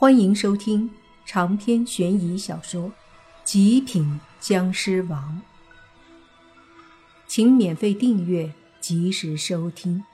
[0.00, 0.88] 欢迎收听
[1.26, 2.82] 长篇悬疑小说
[3.42, 5.42] 《极品僵尸王》，
[7.26, 10.04] 请免费订阅，及时收听。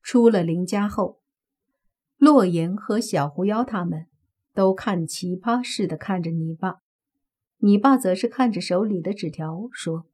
[0.00, 1.18] 出了林家后，
[2.16, 4.06] 洛言和小狐妖他们
[4.54, 6.82] 都看奇葩似的看着你爸，
[7.56, 10.06] 你爸则是看着手里的纸条说：“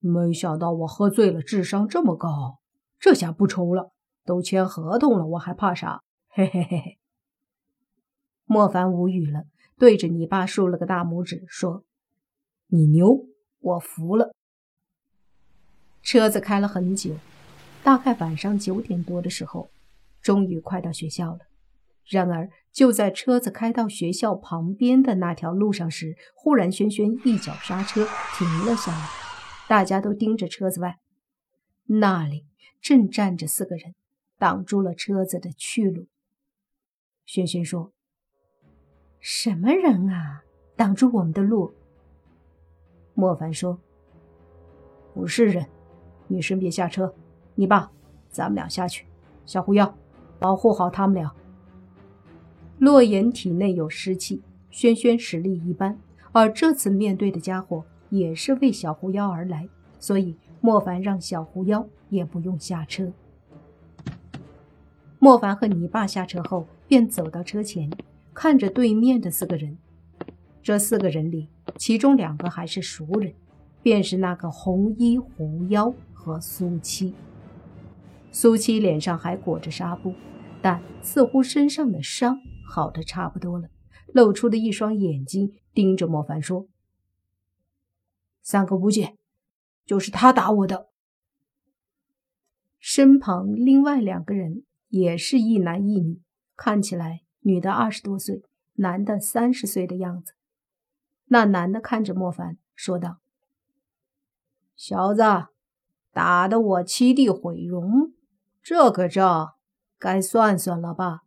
[0.00, 2.60] 没想到我喝醉了，智商这么高。”
[2.98, 3.92] 这下不愁了，
[4.24, 6.02] 都签合同了，我还怕啥？
[6.28, 6.98] 嘿嘿嘿嘿。
[8.44, 9.44] 莫凡无语了，
[9.78, 11.84] 对着你爸竖了个大拇指，说
[12.68, 13.26] ：“你牛，
[13.60, 14.34] 我服了。”
[16.02, 17.14] 车子开了很久，
[17.84, 19.70] 大概晚上九点多的时候，
[20.20, 21.40] 终于快到学校了。
[22.06, 28.06] 然而，就在车子开到学校旁边的那条路上时，忽然轩轩一脚刹车
[28.36, 29.08] 停了下来，
[29.68, 30.98] 大家都盯着车子外，
[31.84, 32.47] 那里。
[32.80, 33.94] 正站着四个人，
[34.38, 36.06] 挡住了车子的去路。
[37.26, 37.92] 轩轩说
[39.20, 40.44] ：“什么人啊，
[40.76, 41.74] 挡住我们的路？”
[43.14, 43.78] 莫凡说
[45.12, 45.66] ：“不是人，
[46.28, 47.14] 女生别下车。
[47.54, 47.90] 你爸，
[48.30, 49.04] 咱们俩下去。
[49.44, 49.96] 小狐妖，
[50.38, 51.34] 保护好他们俩。”
[52.78, 55.98] 洛言体内有湿气，轩轩实力一般，
[56.30, 61.88] 而这次面对的家伙也是为小狐妖而来，所以莫凡让小狐妖。
[62.10, 63.12] 也不用下车。
[65.18, 67.90] 莫凡和你爸下车后，便走到车前，
[68.32, 69.76] 看着对面的四个人。
[70.62, 73.34] 这四个人里，其中两个还是熟人，
[73.82, 77.14] 便是那个红衣狐妖和苏七。
[78.30, 80.14] 苏七脸上还裹着纱布，
[80.60, 82.38] 但似乎身上的伤
[82.68, 83.68] 好的差不多了，
[84.12, 86.66] 露出的一双眼睛盯着莫凡说
[88.42, 89.16] ：“三个无解，
[89.86, 90.87] 就是他打我的。”
[92.78, 96.22] 身旁另外两个人也是一男一女，
[96.56, 98.42] 看起来女的二十多岁，
[98.74, 100.34] 男的三十岁的样子。
[101.26, 103.18] 那男的看着莫凡说道
[104.76, 105.22] ：“小子，
[106.12, 108.14] 打得我七弟毁容，
[108.62, 109.54] 这个账
[109.98, 111.22] 该算算了吧？”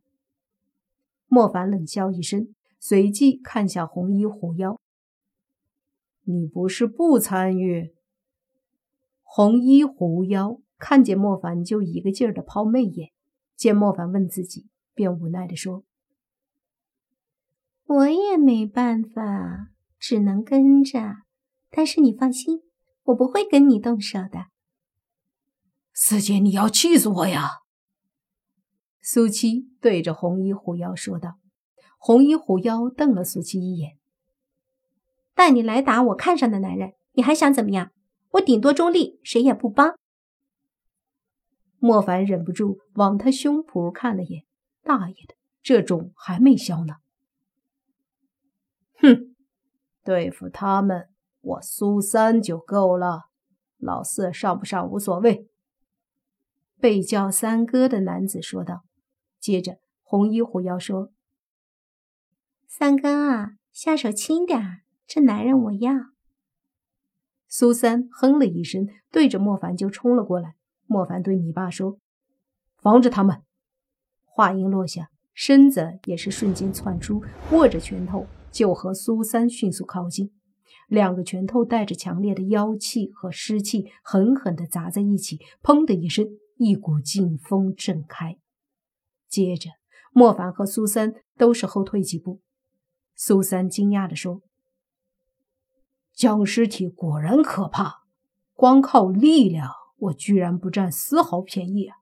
[1.28, 4.80] 莫凡冷笑一声，随即看向红衣狐妖
[6.24, 7.94] ：“你不是不参与？”
[9.22, 10.60] 红衣狐妖。
[10.82, 13.12] 看见莫凡，就一个劲儿的抛媚眼。
[13.56, 15.84] 见莫凡问自己，便无奈的说
[17.86, 19.68] ：“我也没办法，
[20.00, 21.18] 只能跟着。
[21.70, 22.64] 但是你放心，
[23.04, 24.48] 我不会跟你动手的。”
[25.94, 27.60] 四姐，你要气死我呀！
[29.00, 31.36] 苏七对着红衣狐妖说道。
[32.00, 34.00] 红衣狐妖瞪了苏七一眼
[35.36, 37.92] ：“带你来打我看上的男人，你还想怎么样？
[38.32, 39.94] 我顶多中立，谁也不帮。”
[41.84, 44.46] 莫凡忍不住往他胸脯看了眼，
[44.84, 45.34] 大爷的，
[45.64, 46.98] 这种还没消呢！
[49.00, 49.36] 哼，
[50.04, 51.10] 对付他们，
[51.42, 53.24] 我苏三就够了，
[53.78, 55.50] 老四上不上无所谓。
[56.80, 58.84] 被叫三哥的男子说道。
[59.40, 61.12] 接着，红衣狐妖说
[62.70, 65.94] ：“三哥啊，下手轻点这男人我要。”
[67.50, 70.58] 苏三哼了一声，对着莫凡就冲了过来。
[70.92, 72.00] 莫凡对你爸说
[72.76, 73.44] ：“防着他们。”
[74.28, 80.34] 话音落下，身子也是瞬间窜出，握着拳头就和苏三迅速靠近。
[80.90, 85.40] 两个拳头带着强烈的妖气和湿气，狠狠地砸在一起。
[85.64, 88.38] 砰的一声，一股劲风震开。
[89.30, 89.70] 接着，
[90.12, 92.42] 莫凡和苏三都是后退几步。
[93.16, 94.42] 苏三惊讶地说
[96.14, 98.02] ：“僵尸体果然可怕，
[98.54, 101.98] 光靠力量。”我居然不占丝毫便宜啊！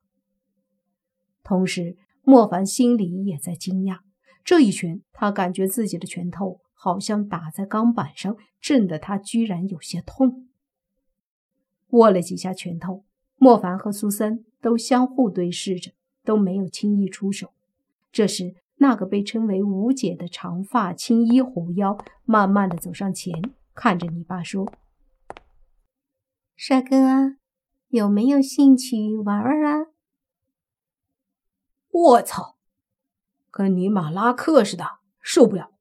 [1.44, 4.00] 同时，莫凡心里也在惊讶，
[4.44, 10.48] 这一拳，他感觉自己的拳头好像打在钢板上，震得他居然有些痛。
[11.90, 13.04] 握了几下拳头，
[13.36, 15.92] 莫凡和苏三都相互对视着，
[16.24, 17.52] 都没有轻易出手。
[18.12, 23.34] 这时，那个被称为吴姐的长发青衣狐妖慢慢的走上前，
[23.74, 24.72] 看着你爸说
[26.56, 27.39] ：“帅哥啊！”
[27.90, 29.88] 有没有兴趣玩玩啊？
[31.90, 32.56] 我操，
[33.50, 35.72] 跟尼玛拉克似的，受不了！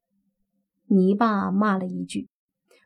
[0.87, 2.31] 泥巴骂了一句。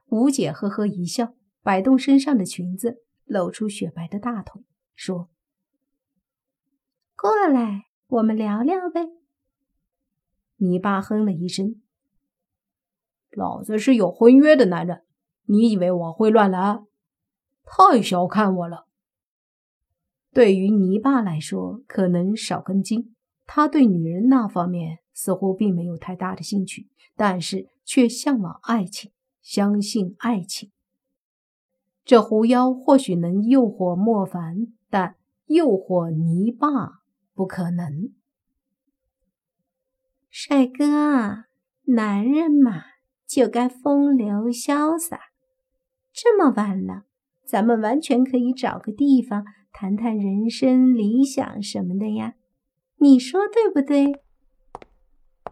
[0.06, 4.64] 吴姐呵呵一笑，摆动身上的裙子，露出雪白的大腿，
[4.96, 5.30] 说
[7.14, 9.06] ：“过来，我们聊聊呗。”
[10.58, 11.80] 泥巴哼了一声
[13.30, 15.04] ：“老子是有婚约的男人，
[15.44, 16.82] 你以为我会乱来？
[17.62, 18.88] 太小看我了。”
[20.32, 23.14] 对于泥巴来说，可能少根筋。
[23.46, 29.10] 他对女人那方面似乎并没有太大的兴趣，但是却向往爱情，
[29.42, 30.70] 相信爱情。
[32.04, 37.02] 这狐妖或许能诱惑莫凡，但诱惑泥巴
[37.34, 38.12] 不可能。
[40.30, 41.44] 帅哥，
[41.94, 42.84] 男人嘛，
[43.26, 45.20] 就该风流潇洒。
[46.10, 47.04] 这么晚了，
[47.46, 52.34] 咱们完全可以找个地方谈谈人生理想什么的呀。
[52.98, 54.22] 你说对不对？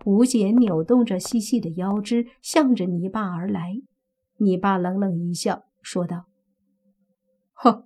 [0.05, 3.83] 吴姐扭动着细细的腰肢，向着你爸而来。
[4.39, 6.25] 你爸冷冷一笑，说道
[7.53, 7.85] ：“哼，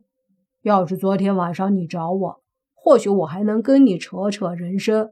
[0.63, 2.43] 要是昨天晚上你找我，
[2.75, 5.11] 或许我还能跟你扯扯人生。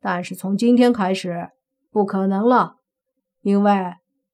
[0.00, 1.50] 但是从今天开始，
[1.90, 2.78] 不可能了，
[3.42, 3.72] 因为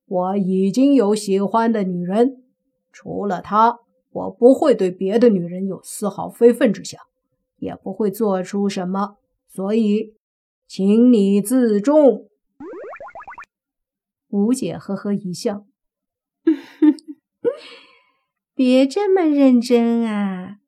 [0.06, 2.44] 我已经有喜欢的女人，
[2.92, 3.80] 除了她，
[4.16, 7.00] 我不会对别的女人有丝毫非分之想，
[7.58, 9.18] 也不会做出什么。”
[9.48, 10.14] 所以，
[10.66, 12.28] 请你自重。
[14.28, 15.64] 吴姐呵呵一笑，
[18.54, 20.58] 别这么认真啊！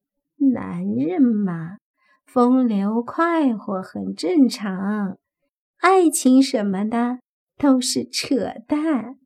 [0.55, 1.79] 男人嘛，
[2.25, 5.19] 风流快活很正常，
[5.79, 7.19] 爱情什么的
[7.59, 9.19] 都是扯淡。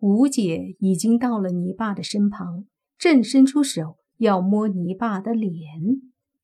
[0.00, 2.66] 吴姐已经到了泥巴的身旁，
[2.98, 5.60] 正伸出手要摸泥巴的脸。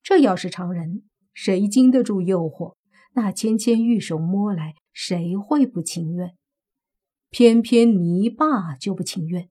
[0.03, 2.75] 这要是常人，谁经得住诱惑？
[3.13, 6.35] 那纤纤玉手摸来，谁会不情愿？
[7.29, 9.49] 偏偏泥巴就不情愿。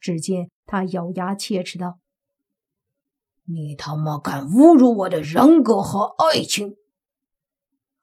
[0.00, 1.98] 只见他咬牙切齿道
[3.44, 6.76] ：“你他妈敢侮辱我的人格和爱情！”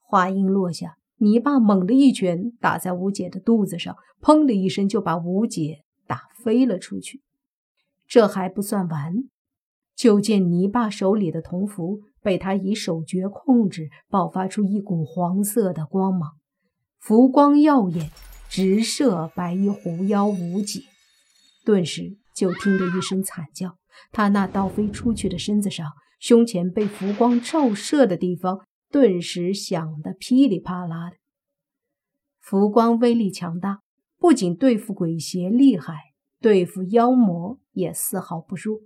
[0.04, 7.22] 话音落下，泥巴猛地一拳打在吴姐的肚子上，砰的一声就把吴姐打飞了出去。
[8.08, 9.14] 这还不算完。
[9.96, 16.32] 就见泥巴手里的铜符被他以手诀控制，爆发出一股黄色的光芒，
[17.00, 18.12] 浮光耀眼，
[18.50, 20.82] 直射白衣狐妖吴姐。
[21.64, 23.78] 顿时就听得一声惨叫，
[24.12, 25.90] 他那倒飞出去的身子上，
[26.20, 28.60] 胸前被浮光照射的地方，
[28.96, 31.18] 顿时响得噼里啪啦的。
[32.40, 33.82] 浮光威力强大，
[34.18, 38.80] 不仅对付鬼邪厉害，对付妖魔也丝毫不弱。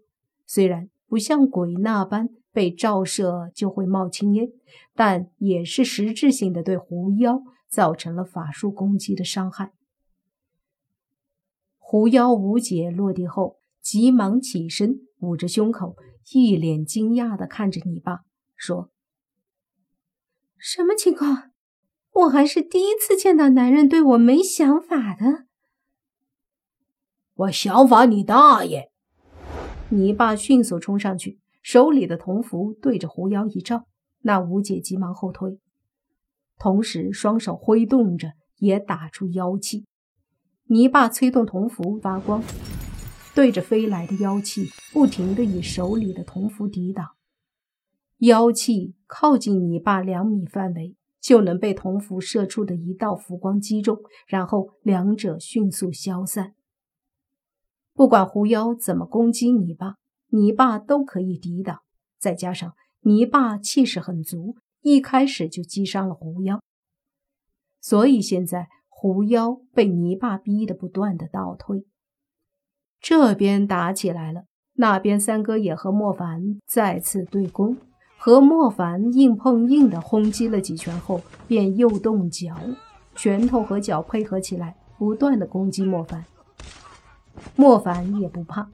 [0.48, 0.90] 虽然。
[1.10, 4.52] 不像鬼那般被照射就会冒青烟，
[4.94, 9.74] 但也是实质性的对狐妖造成了法术攻击的伤害。
[11.80, 15.96] 狐妖无解落地后，急忙起身，捂着胸口，
[16.32, 18.20] 一脸惊讶地看着你爸，
[18.56, 18.92] 说
[20.62, 21.52] ：“什么情况？
[22.12, 25.46] 我还是第一次见到男人对我没想法的。
[27.34, 28.92] 我想法你大爷！”
[29.90, 33.86] 泥爸迅速冲上去，手里的铜符对着狐妖一照，
[34.24, 35.60] 那五姐急忙后退，
[36.58, 39.86] 同时双手挥动着，也打出妖气。
[40.66, 42.44] 泥巴催动铜符发光，
[43.34, 47.08] 对着飞来的妖气，不停的以手里的铜符抵挡。
[48.19, 56.54] 妖气靠近泥巴两米范围，就能被铜符射出的一道浮光击中，然后两者迅速消散。
[57.94, 59.95] 不管狐妖怎么攻击泥巴，
[60.27, 61.80] 泥巴都可以抵挡。
[62.18, 66.62] 再加上泥巴气势很足，一开始就击伤了狐妖，
[67.79, 71.86] 所以现在狐妖被泥巴逼得不断的倒退。
[73.00, 77.77] 这边打起来了，那边三哥也和莫凡再次对攻，
[78.22, 82.54] 和莫凡硬碰硬的轰击了几拳后，便又动脚，
[83.16, 86.26] 拳头和脚配合起来，不断的攻击莫凡。
[87.56, 88.70] 莫凡也不怕，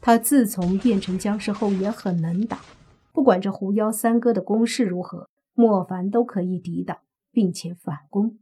[0.00, 2.60] 他自从变成僵尸后也很能打。
[3.12, 6.98] 不管这狐妖三哥的攻势如何，莫凡都可以抵挡，
[7.32, 8.38] 并且反攻。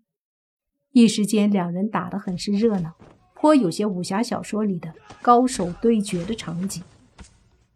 [0.92, 2.92] 一时间，两人打得很是热闹，
[3.32, 6.82] 颇有些武侠小说里的高手对决的场景。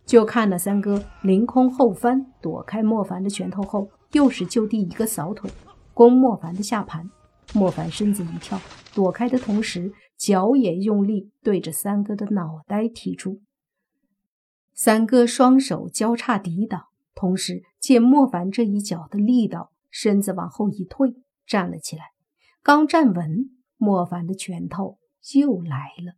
[0.09, 5.49] 就看了三哥凌空后翻，躲开莫凡的拳头后，又是就地一个扫腿，
[5.95, 7.09] 攻莫凡的下盘。
[7.55, 8.61] 莫凡身子一跳，
[8.93, 9.93] 躲开的同时。
[10.19, 13.41] 脚也用力对着三哥的脑袋踢出，
[14.75, 21.15] 三哥双手交叉抵挡，同时见莫凡这一脚的力道，身子往后一退，
[21.47, 22.07] 站了起来。
[22.65, 24.99] 刚站稳，莫凡的拳头
[25.37, 26.18] 又来了。